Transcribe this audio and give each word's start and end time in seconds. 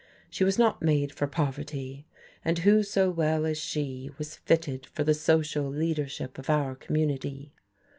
She 0.31 0.43
was 0.43 0.57
not 0.57 0.81
made 0.81 1.11
for 1.13 1.27
poverty 1.27 2.07
and 2.43 2.57
who 2.57 2.81
so 2.81 3.11
well 3.11 3.45
as 3.45 3.59
she 3.59 4.09
was 4.17 4.37
fitted 4.37 4.87
for 4.87 5.03
the 5.03 5.13
social 5.13 5.67
leadership 5.69 6.39
of 6.39 6.49
our 6.49 6.73
community? 6.73 7.53